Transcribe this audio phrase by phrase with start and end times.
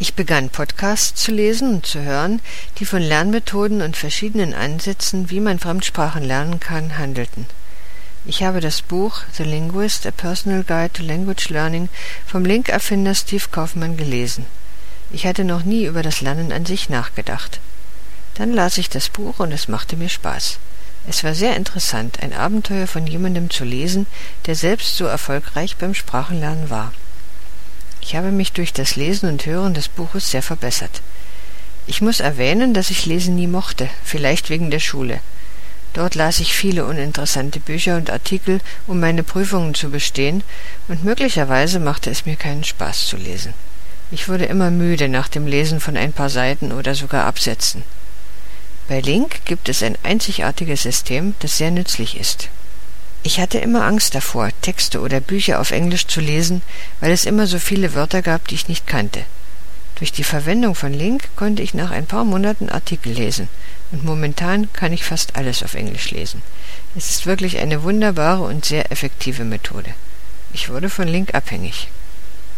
[0.00, 2.40] Ich begann Podcasts zu lesen und zu hören,
[2.78, 7.46] die von Lernmethoden und verschiedenen Ansätzen, wie man Fremdsprachen lernen kann, handelten.
[8.24, 11.88] Ich habe das Buch The Linguist: A Personal Guide to Language Learning
[12.26, 14.46] vom Link-Erfinder Steve Kaufmann gelesen.
[15.10, 17.58] Ich hatte noch nie über das Lernen an sich nachgedacht.
[18.34, 20.58] Dann las ich das Buch und es machte mir Spaß.
[21.08, 24.06] Es war sehr interessant, ein Abenteuer von jemandem zu lesen,
[24.46, 26.92] der selbst so erfolgreich beim Sprachenlernen war.
[28.00, 31.02] Ich habe mich durch das Lesen und Hören des Buches sehr verbessert.
[31.86, 35.20] Ich muss erwähnen, dass ich Lesen nie mochte, vielleicht wegen der Schule.
[35.94, 40.42] Dort las ich viele uninteressante Bücher und Artikel, um meine Prüfungen zu bestehen,
[40.86, 43.54] und möglicherweise machte es mir keinen Spaß zu lesen.
[44.10, 47.82] Ich wurde immer müde nach dem Lesen von ein paar Seiten oder sogar Absätzen.
[48.88, 52.48] Bei Link gibt es ein einzigartiges System, das sehr nützlich ist.
[53.22, 56.62] Ich hatte immer Angst davor, Texte oder Bücher auf Englisch zu lesen,
[57.00, 59.24] weil es immer so viele Wörter gab, die ich nicht kannte.
[59.96, 63.48] Durch die Verwendung von Link konnte ich nach ein paar Monaten Artikel lesen,
[63.90, 66.42] und momentan kann ich fast alles auf Englisch lesen.
[66.96, 69.92] Es ist wirklich eine wunderbare und sehr effektive Methode.
[70.52, 71.88] Ich wurde von Link abhängig.